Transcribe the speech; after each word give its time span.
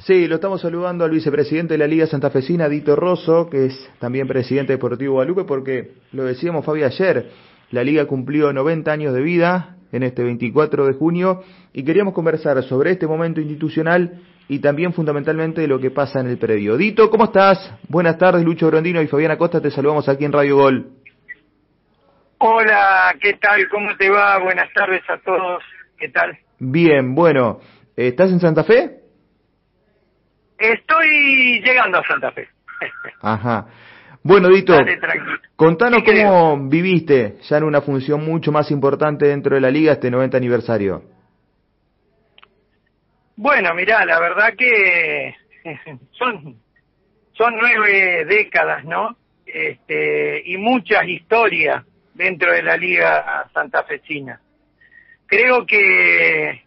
Sí, 0.00 0.26
lo 0.26 0.36
estamos 0.36 0.60
saludando 0.60 1.04
al 1.04 1.10
vicepresidente 1.10 1.74
de 1.74 1.78
la 1.78 1.86
Liga 1.86 2.06
Santafesina, 2.06 2.68
Dito 2.68 2.96
Rosso, 2.96 3.48
que 3.48 3.66
es 3.66 3.90
también 4.00 4.26
presidente 4.26 4.72
deportivo 4.72 5.14
Guadalupe, 5.14 5.44
porque 5.44 5.92
lo 6.12 6.24
decíamos, 6.24 6.64
Fabi, 6.64 6.82
ayer, 6.82 7.30
la 7.70 7.84
Liga 7.84 8.06
cumplió 8.06 8.52
90 8.52 8.90
años 8.90 9.14
de 9.14 9.22
vida 9.22 9.76
en 9.92 10.02
este 10.02 10.24
24 10.24 10.86
de 10.86 10.94
junio 10.94 11.44
y 11.72 11.84
queríamos 11.84 12.12
conversar 12.12 12.62
sobre 12.64 12.90
este 12.90 13.06
momento 13.06 13.40
institucional 13.40 14.20
y 14.48 14.58
también 14.58 14.92
fundamentalmente 14.92 15.60
de 15.60 15.68
lo 15.68 15.78
que 15.78 15.90
pasa 15.90 16.20
en 16.20 16.26
el 16.26 16.38
predio. 16.38 16.76
Dito, 16.76 17.08
¿cómo 17.08 17.24
estás? 17.24 17.72
Buenas 17.88 18.18
tardes, 18.18 18.44
Lucho 18.44 18.66
Grondino 18.66 19.00
y 19.00 19.06
Fabiana 19.06 19.38
Costa, 19.38 19.60
te 19.60 19.70
saludamos 19.70 20.08
aquí 20.08 20.24
en 20.24 20.32
Radio 20.32 20.56
Gol. 20.56 20.86
Hola, 22.38 23.14
¿qué 23.20 23.34
tal? 23.34 23.68
¿Cómo 23.68 23.96
te 23.96 24.10
va? 24.10 24.38
Buenas 24.38 24.72
tardes 24.74 25.02
a 25.08 25.18
todos. 25.18 25.62
¿Qué 25.96 26.08
tal? 26.08 26.36
Bien, 26.58 27.14
bueno, 27.14 27.60
¿estás 27.96 28.32
en 28.32 28.40
Santa 28.40 28.64
Fe? 28.64 29.01
Estoy 30.62 31.60
llegando 31.60 31.98
a 31.98 32.06
Santa 32.06 32.30
Fe. 32.30 32.48
Ajá. 33.20 33.66
Bueno, 34.22 34.48
Dito, 34.48 34.78
contanos 35.56 36.04
cómo 36.04 36.68
viviste 36.68 37.38
ya 37.42 37.56
en 37.56 37.64
una 37.64 37.80
función 37.80 38.24
mucho 38.24 38.52
más 38.52 38.70
importante 38.70 39.26
dentro 39.26 39.56
de 39.56 39.60
la 39.60 39.72
liga 39.72 39.94
este 39.94 40.08
90 40.08 40.36
aniversario. 40.36 41.02
Bueno, 43.34 43.74
mirá, 43.74 44.04
la 44.04 44.20
verdad 44.20 44.54
que 44.56 45.34
son, 46.12 46.56
son 47.32 47.54
nueve 47.60 48.24
décadas, 48.26 48.84
¿no? 48.84 49.16
Este, 49.44 50.42
y 50.44 50.58
muchas 50.58 51.08
historias 51.08 51.84
dentro 52.14 52.52
de 52.52 52.62
la 52.62 52.76
liga 52.76 53.50
santafesina. 53.52 54.40
Creo 55.26 55.66
que 55.66 56.62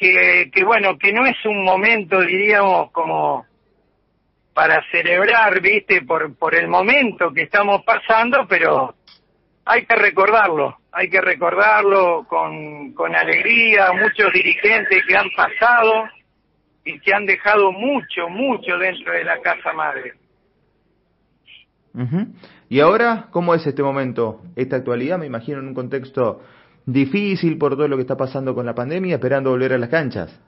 que, 0.00 0.64
bueno, 0.64 0.96
que 0.98 1.12
no 1.12 1.26
es 1.26 1.36
un 1.44 1.62
momento, 1.62 2.20
diríamos, 2.22 2.90
como 2.90 3.44
para 4.54 4.82
celebrar, 4.90 5.60
viste, 5.60 6.02
por, 6.02 6.34
por 6.36 6.54
el 6.54 6.68
momento 6.68 7.32
que 7.32 7.42
estamos 7.42 7.82
pasando, 7.84 8.46
pero 8.48 8.94
hay 9.66 9.84
que 9.84 9.94
recordarlo, 9.94 10.78
hay 10.90 11.10
que 11.10 11.20
recordarlo 11.20 12.24
con, 12.26 12.92
con 12.94 13.14
alegría, 13.14 13.92
muchos 13.92 14.32
dirigentes 14.32 15.02
que 15.06 15.16
han 15.16 15.28
pasado 15.36 16.08
y 16.84 16.98
que 17.00 17.12
han 17.12 17.26
dejado 17.26 17.70
mucho, 17.70 18.28
mucho 18.30 18.78
dentro 18.78 19.12
de 19.12 19.24
la 19.24 19.40
casa 19.40 19.72
madre. 19.74 20.14
¿Y 22.68 22.80
ahora 22.80 23.28
cómo 23.30 23.54
es 23.54 23.66
este 23.66 23.82
momento, 23.82 24.42
esta 24.56 24.76
actualidad? 24.76 25.18
Me 25.18 25.26
imagino 25.26 25.58
en 25.58 25.68
un 25.68 25.74
contexto 25.74 26.40
difícil 26.86 27.58
por 27.58 27.76
todo 27.76 27.88
lo 27.88 27.96
que 27.96 28.02
está 28.02 28.16
pasando 28.16 28.54
con 28.54 28.66
la 28.66 28.74
pandemia, 28.74 29.16
esperando 29.16 29.50
volver 29.50 29.72
a 29.72 29.78
las 29.78 29.88
canchas. 29.88 30.40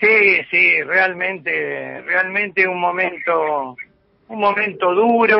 Sí, 0.00 0.40
sí, 0.50 0.82
realmente, 0.82 2.00
realmente 2.02 2.66
un 2.66 2.80
momento, 2.80 3.76
un 4.28 4.40
momento 4.40 4.94
duro. 4.94 5.38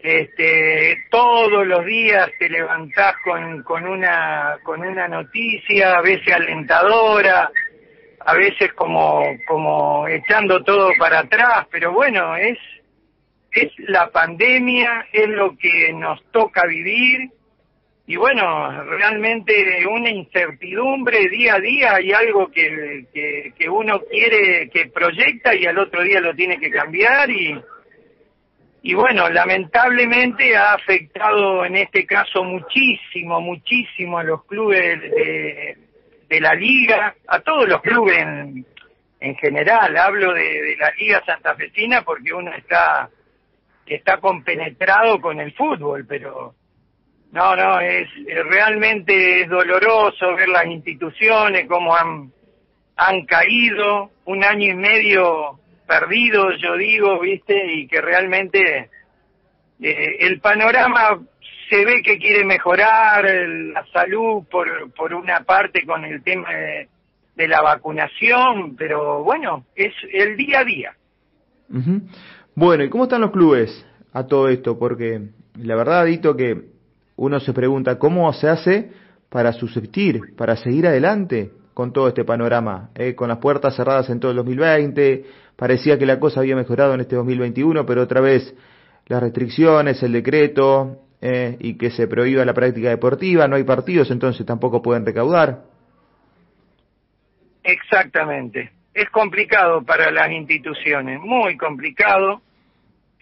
Este, 0.00 0.96
todos 1.10 1.66
los 1.66 1.84
días 1.84 2.30
te 2.38 2.48
levantás 2.48 3.14
con, 3.24 3.64
con 3.64 3.84
una, 3.84 4.58
con 4.62 4.80
una 4.80 5.08
noticia, 5.08 5.96
a 5.96 6.02
veces 6.02 6.32
alentadora, 6.32 7.50
a 8.20 8.34
veces 8.34 8.72
como, 8.74 9.24
como 9.46 10.06
echando 10.06 10.62
todo 10.62 10.90
para 10.96 11.20
atrás, 11.20 11.66
pero 11.72 11.92
bueno, 11.92 12.36
es, 12.36 12.58
es 13.50 13.72
la 13.88 14.10
pandemia, 14.10 15.06
es 15.12 15.28
lo 15.30 15.56
que 15.56 15.92
nos 15.94 16.22
toca 16.30 16.64
vivir 16.64 17.30
y 18.08 18.16
bueno, 18.16 18.84
realmente 18.84 19.86
una 19.86 20.08
incertidumbre 20.08 21.28
día 21.28 21.56
a 21.56 21.60
día 21.60 21.94
hay 21.96 22.10
algo 22.10 22.50
que, 22.50 23.04
que, 23.54 23.68
uno 23.68 24.00
quiere, 24.10 24.70
que 24.70 24.86
proyecta 24.86 25.54
y 25.54 25.66
al 25.66 25.78
otro 25.78 26.02
día 26.02 26.18
lo 26.18 26.34
tiene 26.34 26.58
que 26.58 26.70
cambiar 26.70 27.28
y, 27.28 27.62
y 28.80 28.94
bueno, 28.94 29.28
lamentablemente 29.28 30.56
ha 30.56 30.72
afectado 30.72 31.66
en 31.66 31.76
este 31.76 32.06
caso 32.06 32.42
muchísimo, 32.44 33.42
muchísimo 33.42 34.16
a 34.16 34.24
los 34.24 34.42
clubes 34.46 35.02
de, 35.02 35.76
de 36.30 36.40
la 36.40 36.54
liga, 36.54 37.14
a 37.26 37.40
todos 37.40 37.68
los 37.68 37.82
clubes 37.82 38.16
en, 38.16 38.64
en 39.20 39.36
general, 39.36 39.94
hablo 39.98 40.32
de, 40.32 40.62
de 40.62 40.76
la 40.78 40.90
liga 40.92 41.22
santafesina 41.26 42.00
porque 42.04 42.32
uno 42.32 42.54
está, 42.54 43.10
está 43.84 44.16
compenetrado 44.16 45.20
con 45.20 45.38
el 45.40 45.52
fútbol, 45.52 46.06
pero 46.08 46.54
no, 47.32 47.56
no, 47.56 47.80
es 47.80 48.08
realmente 48.48 49.42
es 49.42 49.48
doloroso 49.48 50.34
ver 50.34 50.48
las 50.48 50.66
instituciones 50.66 51.66
cómo 51.68 51.94
han 51.94 52.32
han 52.98 53.24
caído, 53.26 54.10
un 54.24 54.44
año 54.44 54.72
y 54.72 54.74
medio 54.74 55.60
perdido, 55.86 56.50
yo 56.60 56.76
digo, 56.76 57.20
viste, 57.20 57.74
y 57.74 57.86
que 57.86 58.00
realmente 58.00 58.90
eh, 59.80 60.16
el 60.18 60.40
panorama 60.40 61.20
se 61.70 61.84
ve 61.84 62.02
que 62.02 62.18
quiere 62.18 62.44
mejorar 62.44 63.24
la 63.24 63.86
salud 63.92 64.44
por, 64.50 64.92
por 64.92 65.14
una 65.14 65.44
parte 65.44 65.86
con 65.86 66.04
el 66.04 66.22
tema 66.22 66.48
de, 66.52 66.88
la 67.46 67.62
vacunación, 67.62 68.74
pero 68.76 69.22
bueno, 69.22 69.64
es 69.76 69.94
el 70.12 70.36
día 70.36 70.58
a 70.58 70.64
día. 70.64 70.96
Bueno, 72.56 72.82
¿y 72.82 72.90
cómo 72.90 73.04
están 73.04 73.20
los 73.20 73.30
clubes 73.30 73.86
a 74.12 74.26
todo 74.26 74.48
esto? 74.48 74.76
Porque 74.76 75.20
la 75.56 75.76
verdad, 75.76 76.04
Dito, 76.06 76.36
que 76.36 76.62
uno 77.18 77.40
se 77.40 77.52
pregunta 77.52 77.98
cómo 77.98 78.32
se 78.32 78.48
hace 78.48 78.90
para 79.28 79.52
subsistir, 79.52 80.36
para 80.36 80.56
seguir 80.56 80.86
adelante 80.86 81.50
con 81.74 81.92
todo 81.92 82.08
este 82.08 82.24
panorama, 82.24 82.90
eh, 82.94 83.14
con 83.14 83.28
las 83.28 83.38
puertas 83.38 83.76
cerradas 83.76 84.08
en 84.08 84.20
todo 84.20 84.30
el 84.30 84.36
2020, 84.38 85.24
parecía 85.56 85.98
que 85.98 86.06
la 86.06 86.18
cosa 86.18 86.40
había 86.40 86.56
mejorado 86.56 86.94
en 86.94 87.00
este 87.00 87.16
2021, 87.16 87.84
pero 87.84 88.02
otra 88.02 88.20
vez 88.20 88.54
las 89.06 89.20
restricciones, 89.20 90.02
el 90.02 90.12
decreto 90.12 91.02
eh, 91.20 91.56
y 91.58 91.76
que 91.76 91.90
se 91.90 92.06
prohíba 92.06 92.44
la 92.44 92.54
práctica 92.54 92.88
deportiva, 92.88 93.48
no 93.48 93.56
hay 93.56 93.64
partidos, 93.64 94.10
entonces 94.10 94.46
tampoco 94.46 94.80
pueden 94.80 95.04
recaudar. 95.04 95.64
Exactamente, 97.64 98.70
es 98.94 99.10
complicado 99.10 99.82
para 99.82 100.10
las 100.12 100.30
instituciones, 100.30 101.20
muy 101.20 101.56
complicado. 101.56 102.42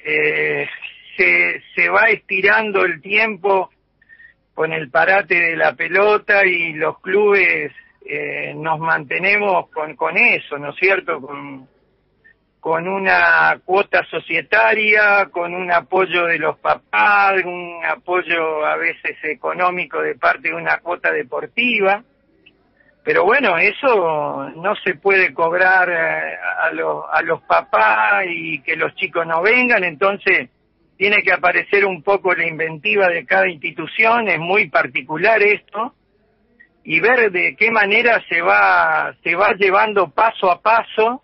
Eh, 0.05 0.69
se, 1.17 1.63
se 1.75 1.89
va 1.89 2.11
estirando 2.11 2.85
el 2.85 3.01
tiempo 3.01 3.71
con 4.57 4.73
el 4.73 4.89
parate 4.91 5.39
de 5.39 5.55
la 5.55 5.75
pelota 5.75 6.47
y 6.47 6.73
los 6.73 6.99
clubes 7.01 7.73
eh, 8.07 8.55
nos 8.57 8.79
mantenemos 8.79 9.69
con, 9.69 9.95
con 9.95 10.17
eso, 10.17 10.57
¿no 10.57 10.71
es 10.71 10.77
cierto? 10.77 11.21
Con, 11.21 11.69
con 12.59 12.89
una 12.89 13.61
cuota 13.63 14.03
societaria, 14.11 15.27
con 15.31 15.55
un 15.55 15.71
apoyo 15.71 16.25
de 16.25 16.39
los 16.39 16.59
papás, 16.59 17.35
un 17.45 17.83
apoyo 17.87 18.65
a 18.65 18.77
veces 18.77 19.19
económico 19.25 20.01
de 20.01 20.15
parte 20.15 20.49
de 20.49 20.55
una 20.55 20.79
cuota 20.79 21.13
deportiva. 21.13 22.03
Pero 23.05 23.25
bueno, 23.25 23.59
eso 23.59 24.53
no 24.57 24.75
se 24.77 24.95
puede 24.95 25.35
cobrar 25.35 25.91
eh, 25.91 26.35
a, 26.43 26.71
a 27.13 27.23
los 27.23 27.43
papás 27.43 28.25
y 28.27 28.63
que 28.63 28.75
los 28.75 28.95
chicos 28.95 29.27
no 29.27 29.43
vengan, 29.43 29.85
entonces 29.85 30.49
tiene 30.97 31.23
que 31.23 31.33
aparecer 31.33 31.85
un 31.85 32.03
poco 32.03 32.35
la 32.35 32.47
inventiva 32.47 33.09
de 33.09 33.27
cada 33.27 33.49
institución, 33.49 34.29
es 34.29 34.39
muy 34.39 34.69
particular 34.69 35.43
esto, 35.43 35.95
y 36.85 37.01
ver 37.01 37.31
de 37.33 37.57
qué 37.57 37.71
manera 37.71 38.23
se 38.29 38.41
va, 38.41 39.15
se 39.23 39.35
va 39.35 39.53
llevando 39.55 40.11
paso 40.11 40.51
a 40.51 40.61
paso 40.61 41.23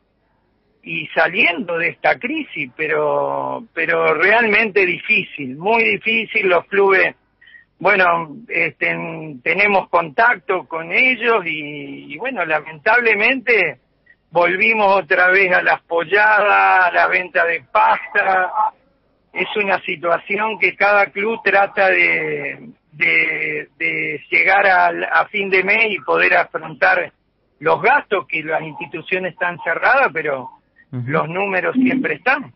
y 0.83 1.07
saliendo 1.15 1.79
de 1.79 1.91
esta 1.91 2.19
crisis, 2.19 2.71
pero, 2.77 3.65
pero 3.73 4.15
realmente 4.15 4.85
difícil, 4.85 5.57
muy 5.57 5.85
difícil, 5.85 6.49
los 6.49 6.67
clubes, 6.67 7.15
bueno, 7.79 8.37
este, 8.49 8.97
tenemos 9.43 9.89
contacto 9.89 10.67
con 10.67 10.93
ellos 10.93 11.47
y, 11.47 12.13
y 12.13 12.19
bueno, 12.19 12.45
lamentablemente 12.45 13.79
volvimos 14.33 15.03
otra 15.03 15.29
vez 15.29 15.53
a 15.53 15.63
las 15.63 15.81
polladas, 15.83 16.87
a 16.87 16.91
la 16.93 17.07
venta 17.07 17.45
de 17.45 17.63
pasta, 17.71 18.51
es 19.33 19.49
una 19.57 19.81
situación 19.83 20.59
que 20.59 20.77
cada 20.77 21.07
club 21.07 21.41
trata 21.43 21.89
de, 21.89 22.71
de, 22.93 24.21
llegar 24.31 24.67
a 24.67 25.27
fin 25.29 25.49
de 25.51 25.65
mes 25.65 25.87
y 25.91 25.99
poder 26.01 26.35
afrontar 26.37 27.13
los 27.63 27.81
gastos 27.81 28.27
que 28.27 28.43
las 28.43 28.61
instituciones 28.63 29.35
están 29.35 29.57
cerradas, 29.65 30.09
pero 30.13 30.51
los 30.91 31.29
números 31.29 31.75
siempre 31.75 32.15
están. 32.15 32.53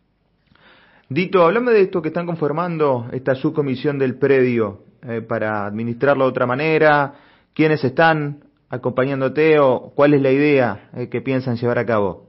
Dito, 1.09 1.45
hablame 1.45 1.71
de 1.71 1.83
esto 1.83 2.03
que 2.03 2.09
están 2.09 2.27
conformando 2.27 3.09
esta 3.13 3.37
subcomisión 3.37 3.99
del 3.99 4.19
predio 4.19 4.81
eh, 5.09 5.23
para 5.23 5.65
administrarlo 5.65 6.25
de 6.25 6.31
otra 6.31 6.47
manera, 6.47 7.15
quiénes 7.55 7.85
están 7.85 8.41
acompañándote 8.69 9.61
o 9.61 9.93
cuál 9.95 10.15
es 10.15 10.23
la 10.23 10.33
idea 10.33 10.91
eh, 10.97 11.09
que 11.09 11.21
piensan 11.21 11.57
llevar 11.57 11.79
a 11.79 11.87
cabo. 11.87 12.26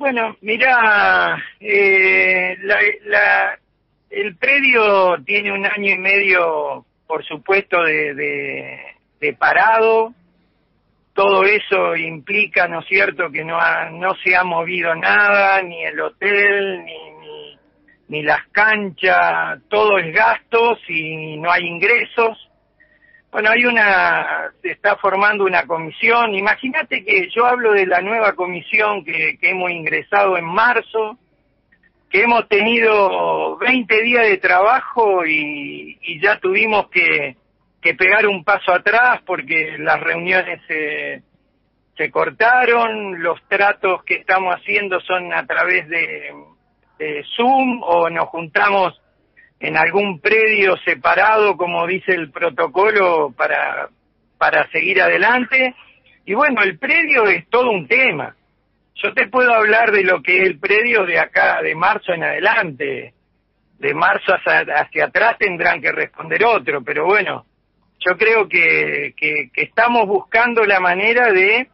Bueno, 0.00 0.34
mira, 0.40 1.36
eh, 1.60 2.56
la, 2.62 3.58
el 4.08 4.34
predio 4.36 5.22
tiene 5.26 5.52
un 5.52 5.66
año 5.66 5.92
y 5.92 5.98
medio, 5.98 6.86
por 7.06 7.22
supuesto, 7.22 7.82
de, 7.82 8.14
de, 9.20 9.32
parado. 9.34 10.14
todo 11.12 11.44
eso 11.44 11.94
implica, 11.96 12.66
¿no 12.66 12.80
es 12.80 12.86
cierto?, 12.86 13.30
que 13.30 13.44
no, 13.44 13.58
no 13.90 14.14
se 14.24 14.34
ha 14.34 14.42
movido 14.42 14.94
nada, 14.94 15.60
ni 15.60 15.84
el 15.84 16.00
hotel, 16.00 16.82
ni, 16.82 17.10
ni, 17.20 17.58
ni 18.08 18.22
las 18.22 18.46
canchas, 18.52 19.60
todo 19.68 19.98
es 19.98 20.14
gastos 20.14 20.78
y 20.88 21.36
no 21.36 21.52
hay 21.52 21.66
ingresos. 21.66 22.49
Bueno, 23.30 23.50
hay 23.50 23.64
una, 23.64 24.52
se 24.60 24.72
está 24.72 24.96
formando 24.96 25.44
una 25.44 25.64
comisión. 25.64 26.34
Imagínate 26.34 27.04
que 27.04 27.28
yo 27.30 27.46
hablo 27.46 27.72
de 27.72 27.86
la 27.86 28.00
nueva 28.00 28.32
comisión 28.32 29.04
que, 29.04 29.38
que 29.40 29.50
hemos 29.50 29.70
ingresado 29.70 30.36
en 30.36 30.44
marzo, 30.44 31.16
que 32.10 32.22
hemos 32.22 32.48
tenido 32.48 33.56
20 33.58 34.02
días 34.02 34.26
de 34.26 34.38
trabajo 34.38 35.24
y, 35.24 35.96
ya 36.20 36.40
tuvimos 36.40 36.90
que, 36.90 37.36
que 37.80 37.94
pegar 37.94 38.26
un 38.26 38.42
paso 38.42 38.72
atrás 38.72 39.20
porque 39.24 39.76
las 39.78 40.00
reuniones 40.00 40.60
se, 40.66 41.22
se 41.96 42.10
cortaron, 42.10 43.22
los 43.22 43.40
tratos 43.46 44.02
que 44.02 44.16
estamos 44.16 44.56
haciendo 44.56 45.00
son 45.00 45.32
a 45.32 45.46
través 45.46 45.88
de 45.88 47.22
Zoom 47.36 47.80
o 47.82 48.10
nos 48.10 48.28
juntamos 48.28 49.00
en 49.60 49.76
algún 49.76 50.20
predio 50.20 50.76
separado, 50.78 51.56
como 51.56 51.86
dice 51.86 52.12
el 52.12 52.30
protocolo, 52.30 53.32
para, 53.36 53.90
para 54.38 54.66
seguir 54.70 55.02
adelante. 55.02 55.74
Y 56.24 56.32
bueno, 56.32 56.62
el 56.62 56.78
predio 56.78 57.26
es 57.26 57.46
todo 57.50 57.70
un 57.70 57.86
tema. 57.86 58.34
Yo 58.94 59.12
te 59.12 59.28
puedo 59.28 59.52
hablar 59.52 59.92
de 59.92 60.02
lo 60.02 60.22
que 60.22 60.38
es 60.38 60.46
el 60.46 60.58
predio 60.58 61.04
de 61.04 61.18
acá, 61.18 61.60
de 61.62 61.74
marzo 61.74 62.12
en 62.12 62.24
adelante. 62.24 63.12
De 63.78 63.94
marzo 63.94 64.32
hacia, 64.34 64.60
hacia 64.76 65.06
atrás 65.06 65.36
tendrán 65.38 65.80
que 65.80 65.92
responder 65.92 66.44
otro, 66.44 66.82
pero 66.82 67.06
bueno, 67.06 67.46
yo 67.98 68.16
creo 68.16 68.48
que, 68.48 69.14
que, 69.16 69.50
que 69.52 69.62
estamos 69.62 70.06
buscando 70.06 70.64
la 70.64 70.80
manera 70.80 71.32
de, 71.32 71.68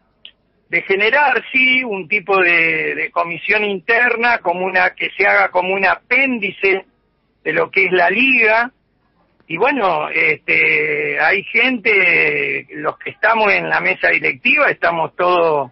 de 0.69 0.83
generar, 0.83 1.43
sí, 1.53 1.83
un 1.85 2.09
tipo 2.09 2.37
de, 2.41 2.95
de 2.95 3.11
comisión 3.11 3.65
interna, 3.65 4.39
como 4.39 4.67
una, 4.67 4.91
que 4.91 5.11
se 5.17 5.27
haga 5.27 5.51
como 5.51 5.75
un 5.75 5.85
apéndice 5.85 6.85
de 7.47 7.53
lo 7.53 7.71
que 7.71 7.85
es 7.85 7.93
la 7.93 8.11
liga. 8.11 8.73
Y 9.47 9.57
bueno, 9.57 10.09
este, 10.09 11.17
hay 11.21 11.45
gente, 11.45 12.67
los 12.71 12.99
que 12.99 13.11
estamos 13.11 13.53
en 13.53 13.69
la 13.69 13.81
mesa 13.81 14.09
directiva, 14.09 14.67
estamos 14.69 15.15
todos 15.15 15.71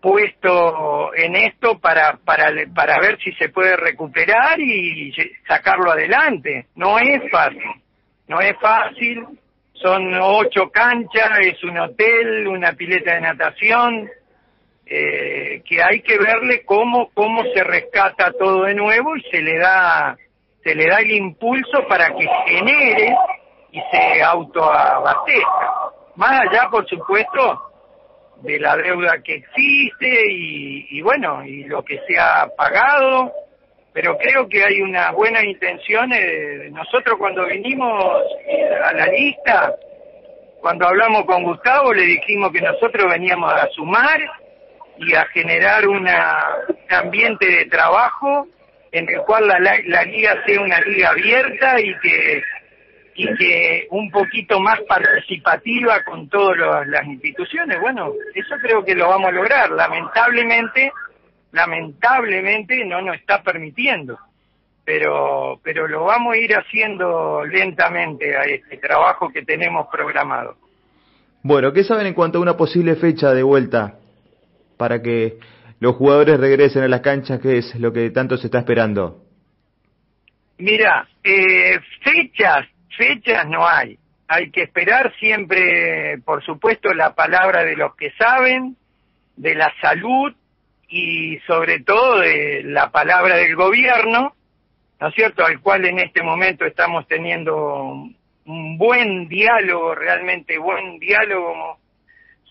puestos 0.00 1.10
en 1.14 1.36
esto 1.36 1.78
para, 1.78 2.18
para, 2.24 2.50
para 2.74 2.98
ver 2.98 3.16
si 3.22 3.30
se 3.34 3.50
puede 3.50 3.76
recuperar 3.76 4.60
y 4.60 5.14
sacarlo 5.46 5.92
adelante. 5.92 6.66
No 6.74 6.98
es 6.98 7.30
fácil, 7.30 7.62
no 8.26 8.40
es 8.40 8.54
fácil. 8.60 9.24
Son 9.74 10.12
ocho 10.20 10.68
canchas, 10.72 11.38
es 11.42 11.62
un 11.62 11.78
hotel, 11.78 12.48
una 12.48 12.72
pileta 12.72 13.14
de 13.14 13.20
natación, 13.20 14.10
eh, 14.86 15.62
que 15.64 15.80
hay 15.80 16.02
que 16.02 16.18
verle 16.18 16.64
cómo, 16.64 17.10
cómo 17.14 17.44
se 17.54 17.62
rescata 17.62 18.32
todo 18.32 18.64
de 18.64 18.74
nuevo 18.74 19.16
y 19.16 19.22
se 19.30 19.40
le 19.40 19.58
da 19.58 20.16
se 20.62 20.74
le 20.74 20.86
da 20.86 21.00
el 21.00 21.10
impulso 21.10 21.86
para 21.88 22.08
que 22.14 22.26
genere 22.46 23.14
y 23.72 23.80
se 23.90 24.22
autoabastezca. 24.22 25.72
Más 26.16 26.40
allá, 26.40 26.68
por 26.70 26.86
supuesto, 26.88 27.72
de 28.42 28.58
la 28.58 28.76
deuda 28.76 29.22
que 29.22 29.34
existe 29.34 30.30
y, 30.30 30.98
y, 30.98 31.02
bueno, 31.02 31.44
y 31.44 31.64
lo 31.64 31.82
que 31.82 32.00
se 32.06 32.18
ha 32.18 32.48
pagado, 32.56 33.32
pero 33.92 34.16
creo 34.18 34.48
que 34.48 34.64
hay 34.64 34.80
una 34.80 35.12
buena 35.12 35.44
intención. 35.44 36.12
Eh, 36.12 36.70
nosotros 36.70 37.16
cuando 37.18 37.46
vinimos 37.46 38.22
a 38.84 38.92
la 38.92 39.06
lista, 39.06 39.74
cuando 40.60 40.86
hablamos 40.86 41.24
con 41.24 41.42
Gustavo, 41.42 41.92
le 41.92 42.02
dijimos 42.02 42.52
que 42.52 42.60
nosotros 42.60 43.10
veníamos 43.10 43.52
a 43.52 43.68
sumar 43.68 44.20
y 44.98 45.14
a 45.14 45.24
generar 45.26 45.88
una, 45.88 46.44
un 46.68 46.94
ambiente 46.94 47.46
de 47.46 47.66
trabajo 47.66 48.46
en 48.92 49.08
el 49.08 49.22
cual 49.22 49.48
la, 49.48 50.04
liga 50.04 50.44
sea 50.44 50.60
una 50.60 50.80
liga 50.82 51.10
abierta 51.10 51.80
y 51.80 51.98
que 51.98 52.42
y 53.14 53.34
que 53.36 53.86
un 53.90 54.10
poquito 54.10 54.58
más 54.58 54.80
participativa 54.88 56.02
con 56.02 56.30
todas 56.30 56.86
las 56.86 57.04
instituciones. 57.06 57.78
Bueno, 57.78 58.10
eso 58.34 58.54
creo 58.62 58.82
que 58.82 58.94
lo 58.94 59.08
vamos 59.08 59.28
a 59.28 59.32
lograr. 59.32 59.70
Lamentablemente, 59.70 60.92
lamentablemente 61.50 62.82
no 62.86 63.02
nos 63.02 63.16
está 63.16 63.42
permitiendo, 63.42 64.18
pero 64.84 65.60
pero 65.62 65.88
lo 65.88 66.04
vamos 66.04 66.34
a 66.34 66.38
ir 66.38 66.54
haciendo 66.54 67.44
lentamente 67.44 68.34
a 68.36 68.42
este 68.44 68.78
trabajo 68.78 69.30
que 69.30 69.42
tenemos 69.42 69.88
programado. 69.90 70.56
Bueno, 71.42 71.72
¿qué 71.72 71.84
saben 71.84 72.06
en 72.06 72.14
cuanto 72.14 72.38
a 72.38 72.42
una 72.42 72.56
posible 72.56 72.94
fecha 72.96 73.32
de 73.32 73.42
vuelta 73.42 73.94
para 74.78 75.02
que 75.02 75.38
los 75.82 75.96
jugadores 75.96 76.38
regresen 76.38 76.84
a 76.84 76.88
las 76.88 77.00
canchas, 77.00 77.40
que 77.40 77.58
es 77.58 77.74
lo 77.74 77.92
que 77.92 78.08
tanto 78.10 78.36
se 78.36 78.46
está 78.46 78.60
esperando? 78.60 79.24
Mira, 80.58 81.08
eh, 81.24 81.80
fechas, 82.04 82.68
fechas 82.96 83.48
no 83.48 83.66
hay. 83.66 83.98
Hay 84.28 84.52
que 84.52 84.62
esperar 84.62 85.12
siempre, 85.18 86.18
por 86.24 86.44
supuesto, 86.44 86.94
la 86.94 87.16
palabra 87.16 87.64
de 87.64 87.74
los 87.74 87.96
que 87.96 88.12
saben, 88.12 88.76
de 89.34 89.56
la 89.56 89.72
salud 89.80 90.32
y 90.88 91.40
sobre 91.48 91.80
todo 91.80 92.20
de 92.20 92.62
la 92.62 92.92
palabra 92.92 93.34
del 93.34 93.56
gobierno, 93.56 94.36
¿no 95.00 95.08
es 95.08 95.14
cierto?, 95.16 95.44
al 95.44 95.58
cual 95.60 95.84
en 95.84 95.98
este 95.98 96.22
momento 96.22 96.64
estamos 96.64 97.08
teniendo 97.08 98.06
un 98.44 98.78
buen 98.78 99.26
diálogo, 99.26 99.96
realmente 99.96 100.58
buen 100.58 101.00
diálogo 101.00 101.78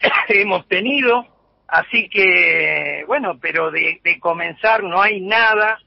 hemos 0.27 0.67
tenido 0.67 1.40
Así 1.71 2.09
que, 2.09 3.05
bueno, 3.07 3.39
pero 3.41 3.71
de, 3.71 4.01
de, 4.03 4.19
comenzar 4.19 4.83
no 4.83 5.01
hay 5.01 5.21
nada, 5.21 5.79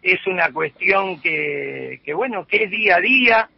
es 0.00 0.24
una 0.28 0.52
cuestión 0.52 1.20
que, 1.20 2.00
que 2.04 2.14
bueno, 2.14 2.46
que 2.46 2.62
es 2.62 2.70
día 2.70 2.96
a 2.96 3.00
día, 3.00 3.48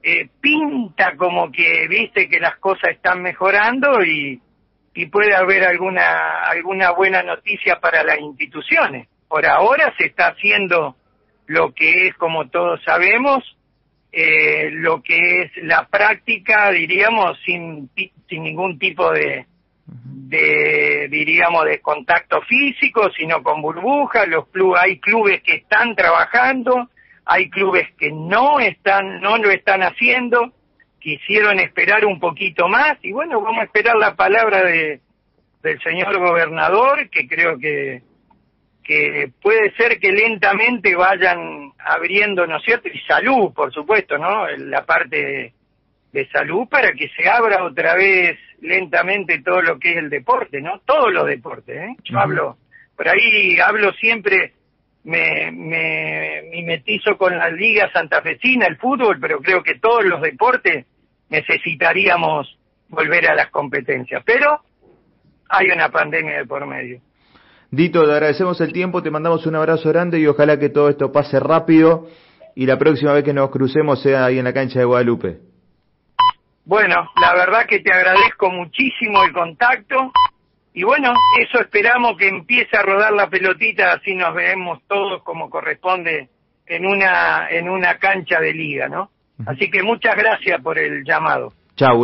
eh, 0.00 0.28
pinta 0.40 1.16
como 1.16 1.50
que, 1.50 1.88
viste, 1.88 2.28
que 2.28 2.38
las 2.38 2.56
cosas 2.58 2.90
están 2.90 3.20
mejorando 3.20 4.00
y, 4.04 4.40
puede 5.12 5.34
haber 5.34 5.64
alguna, 5.64 6.40
alguna 6.42 6.90
buena 6.90 7.22
noticia 7.22 7.80
para 7.80 8.02
las 8.04 8.18
instituciones. 8.20 9.08
Por 9.28 9.46
ahora 9.46 9.94
se 9.96 10.06
está 10.06 10.28
haciendo 10.28 10.96
lo 11.46 11.72
que 11.72 12.08
es, 12.08 12.14
como 12.14 12.48
todos 12.48 12.80
sabemos, 12.84 13.44
eh, 14.12 14.70
lo 14.72 15.02
que 15.02 15.42
es 15.42 15.52
la 15.62 15.86
práctica, 15.86 16.70
diríamos, 16.70 17.38
sin, 17.44 17.90
sin 18.28 18.42
ningún 18.42 18.76
tipo 18.78 19.12
de, 19.12 19.46
de, 19.86 20.87
diríamos, 21.08 21.64
de 21.64 21.80
contacto 21.80 22.40
físico, 22.42 23.10
sino 23.16 23.42
con 23.42 23.62
burbujas. 23.62 24.28
Los 24.28 24.44
hay 24.76 24.98
clubes 24.98 25.42
que 25.42 25.56
están 25.56 25.94
trabajando, 25.94 26.88
hay 27.24 27.50
clubes 27.50 27.88
que 27.98 28.10
no 28.10 28.60
están, 28.60 29.20
no 29.20 29.36
lo 29.36 29.50
están 29.50 29.82
haciendo, 29.82 30.52
quisieron 30.98 31.60
esperar 31.60 32.04
un 32.04 32.18
poquito 32.18 32.68
más 32.68 32.98
y 33.02 33.12
bueno, 33.12 33.40
vamos 33.40 33.60
a 33.60 33.64
esperar 33.64 33.96
la 33.96 34.14
palabra 34.14 34.64
de, 34.64 35.00
del 35.62 35.80
señor 35.82 36.18
gobernador, 36.18 37.08
que 37.10 37.28
creo 37.28 37.58
que, 37.58 38.02
que 38.82 39.30
puede 39.42 39.74
ser 39.76 40.00
que 40.00 40.10
lentamente 40.10 40.94
vayan 40.94 41.72
abriendo, 41.78 42.46
¿no 42.46 42.56
es 42.56 42.64
cierto? 42.64 42.88
Y 42.88 42.98
salud, 43.00 43.52
por 43.52 43.72
supuesto, 43.72 44.16
¿no? 44.18 44.48
La 44.48 44.84
parte 44.84 45.52
de 46.12 46.28
salud 46.30 46.66
para 46.68 46.92
que 46.92 47.08
se 47.10 47.28
abra 47.28 47.64
otra 47.64 47.94
vez 47.94 48.38
lentamente 48.60 49.42
todo 49.42 49.62
lo 49.62 49.78
que 49.78 49.92
es 49.92 49.96
el 49.96 50.10
deporte, 50.10 50.60
¿no? 50.60 50.80
Todos 50.84 51.12
los 51.12 51.26
deportes, 51.26 51.76
¿eh? 51.76 51.96
Yo 52.04 52.18
hablo, 52.18 52.58
por 52.96 53.08
ahí 53.08 53.58
hablo 53.60 53.92
siempre, 53.92 54.52
me, 55.04 55.50
me 55.52 56.42
mimetizo 56.50 57.16
con 57.16 57.36
la 57.36 57.50
liga 57.50 57.90
santafesina, 57.92 58.66
el 58.66 58.76
fútbol, 58.76 59.18
pero 59.20 59.40
creo 59.40 59.62
que 59.62 59.78
todos 59.78 60.04
los 60.04 60.20
deportes 60.20 60.86
necesitaríamos 61.28 62.58
volver 62.88 63.28
a 63.28 63.34
las 63.34 63.50
competencias. 63.50 64.22
Pero 64.24 64.60
hay 65.48 65.66
una 65.70 65.90
pandemia 65.90 66.38
de 66.38 66.46
por 66.46 66.66
medio. 66.66 67.00
Dito, 67.70 68.04
te 68.06 68.12
agradecemos 68.12 68.60
el 68.60 68.72
tiempo, 68.72 69.02
te 69.02 69.10
mandamos 69.10 69.46
un 69.46 69.56
abrazo 69.56 69.90
grande 69.90 70.18
y 70.18 70.26
ojalá 70.26 70.58
que 70.58 70.70
todo 70.70 70.88
esto 70.88 71.12
pase 71.12 71.38
rápido 71.38 72.08
y 72.54 72.66
la 72.66 72.78
próxima 72.78 73.12
vez 73.12 73.24
que 73.24 73.34
nos 73.34 73.50
crucemos 73.50 74.02
sea 74.02 74.24
ahí 74.24 74.38
en 74.38 74.44
la 74.44 74.54
cancha 74.54 74.78
de 74.78 74.86
Guadalupe. 74.86 75.47
Bueno, 76.68 77.10
la 77.18 77.32
verdad 77.32 77.64
que 77.66 77.78
te 77.78 77.90
agradezco 77.90 78.50
muchísimo 78.50 79.24
el 79.24 79.32
contacto 79.32 80.12
y 80.74 80.82
bueno, 80.82 81.14
eso 81.40 81.60
esperamos 81.62 82.18
que 82.18 82.28
empiece 82.28 82.76
a 82.76 82.82
rodar 82.82 83.14
la 83.14 83.30
pelotita, 83.30 83.94
así 83.94 84.14
nos 84.14 84.34
vemos 84.34 84.80
todos 84.86 85.22
como 85.22 85.48
corresponde 85.48 86.28
en 86.66 86.84
una 86.84 87.48
en 87.48 87.70
una 87.70 87.94
cancha 87.98 88.38
de 88.38 88.52
liga, 88.52 88.86
¿no? 88.86 89.10
Así 89.46 89.70
que 89.70 89.82
muchas 89.82 90.14
gracias 90.14 90.60
por 90.60 90.78
el 90.78 91.04
llamado. 91.04 91.54
Chao. 91.74 91.96